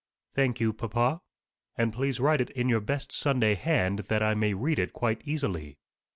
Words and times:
"Thank 0.33 0.59
you, 0.59 0.73
papa. 0.73 1.21
And 1.77 1.93
please 1.93 2.19
write 2.19 2.41
it 2.41 2.49
in 2.49 2.67
your 2.69 2.79
best 2.79 3.11
Sunday 3.11 3.53
hand, 3.53 3.99
that 4.09 4.23
I 4.23 4.33
may 4.33 4.55
read 4.55 4.79
it 4.79 4.93
quite 4.93 5.21
easily." 5.25 5.77